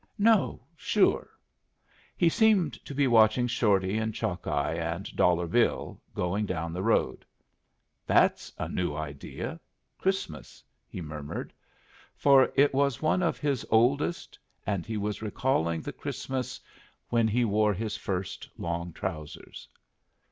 "No, 0.17 0.63
sure." 0.75 1.29
He 2.17 2.27
seemed 2.27 2.73
to 2.85 2.95
be 2.95 3.05
watching 3.05 3.45
Shorty, 3.45 3.99
and 3.99 4.15
Chalkeye, 4.15 4.73
and 4.73 5.15
Dollar 5.15 5.45
Bill 5.45 6.01
going 6.15 6.47
down 6.47 6.73
the 6.73 6.81
road. 6.81 7.23
"That's 8.07 8.51
a 8.57 8.67
new 8.67 8.95
idea 8.95 9.59
Christmas," 9.99 10.63
he 10.87 11.01
murmured, 11.01 11.53
for 12.15 12.51
it 12.55 12.73
was 12.73 13.03
one 13.03 13.21
of 13.21 13.37
his 13.37 13.63
oldest, 13.69 14.39
and 14.65 14.87
he 14.87 14.97
was 14.97 15.21
recalling 15.21 15.81
the 15.81 15.93
Christmas 15.93 16.59
when 17.09 17.27
he 17.27 17.45
wore 17.45 17.75
his 17.75 17.95
first 17.95 18.49
long 18.57 18.93
trousers. 18.93 19.67